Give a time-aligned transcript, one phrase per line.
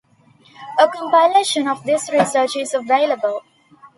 [0.79, 3.43] A compilation of this research is available.